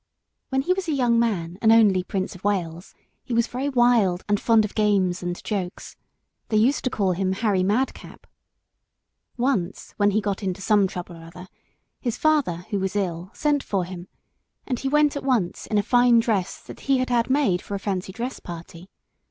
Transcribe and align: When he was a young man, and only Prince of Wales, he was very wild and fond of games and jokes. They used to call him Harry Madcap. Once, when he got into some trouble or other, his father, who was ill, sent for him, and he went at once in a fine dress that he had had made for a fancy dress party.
When 0.49 0.63
he 0.63 0.73
was 0.73 0.87
a 0.87 0.93
young 0.93 1.19
man, 1.19 1.59
and 1.61 1.71
only 1.71 2.01
Prince 2.03 2.33
of 2.33 2.43
Wales, 2.43 2.95
he 3.23 3.35
was 3.35 3.45
very 3.45 3.69
wild 3.69 4.23
and 4.27 4.39
fond 4.39 4.65
of 4.65 4.73
games 4.73 5.21
and 5.21 5.43
jokes. 5.43 5.95
They 6.49 6.57
used 6.57 6.83
to 6.85 6.89
call 6.89 7.11
him 7.11 7.33
Harry 7.33 7.61
Madcap. 7.61 8.25
Once, 9.37 9.93
when 9.97 10.09
he 10.09 10.19
got 10.19 10.41
into 10.41 10.59
some 10.59 10.87
trouble 10.87 11.17
or 11.17 11.25
other, 11.25 11.47
his 11.99 12.17
father, 12.17 12.65
who 12.71 12.79
was 12.79 12.95
ill, 12.95 13.29
sent 13.35 13.61
for 13.61 13.83
him, 13.85 14.07
and 14.65 14.79
he 14.79 14.89
went 14.89 15.15
at 15.15 15.23
once 15.23 15.67
in 15.67 15.77
a 15.77 15.83
fine 15.83 16.19
dress 16.19 16.59
that 16.61 16.79
he 16.89 16.97
had 16.97 17.11
had 17.11 17.29
made 17.29 17.61
for 17.61 17.75
a 17.75 17.79
fancy 17.79 18.11
dress 18.11 18.39
party. 18.39 18.89